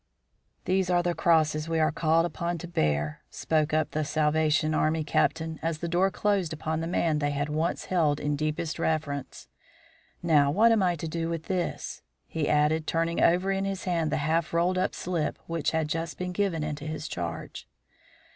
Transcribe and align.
"These 0.65 0.89
are 0.89 1.03
the 1.03 1.13
crosses 1.13 1.69
we 1.69 1.79
are 1.79 1.91
called 1.91 2.25
upon 2.25 2.57
to 2.57 2.67
bear," 2.67 3.21
spoke 3.29 3.71
up 3.71 3.91
the 3.91 4.03
Salvation 4.03 4.73
Army 4.73 5.03
Captain 5.03 5.59
as 5.61 5.77
the 5.77 5.87
door 5.87 6.09
closed 6.09 6.53
upon 6.53 6.79
the 6.81 6.87
man 6.87 7.19
they 7.19 7.29
had 7.29 7.49
once 7.49 7.85
held 7.85 8.19
in 8.19 8.35
deepest 8.35 8.79
reverence. 8.79 9.47
"Now, 10.23 10.49
what 10.49 10.71
am 10.71 10.81
I 10.81 10.95
to 10.95 11.07
do 11.07 11.29
with 11.29 11.43
this?" 11.43 12.01
he 12.25 12.49
added, 12.49 12.87
turning 12.87 13.21
over 13.21 13.51
in 13.51 13.65
his 13.65 13.83
hands 13.83 14.09
the 14.09 14.17
half 14.17 14.55
rolled 14.55 14.79
up 14.79 14.95
slip 14.95 15.37
which 15.45 15.69
had 15.69 15.87
just 15.87 16.17
been 16.17 16.31
given 16.31 16.63
into 16.63 16.85
his 16.87 17.07
charge. 17.07 17.67